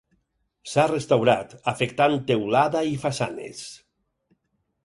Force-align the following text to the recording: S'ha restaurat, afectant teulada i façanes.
S'ha 0.71 0.85
restaurat, 0.91 1.53
afectant 1.73 2.17
teulada 2.31 2.83
i 2.95 2.99
façanes. 3.07 3.63